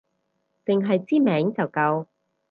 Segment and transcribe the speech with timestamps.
[0.65, 2.07] 淨係知名就夠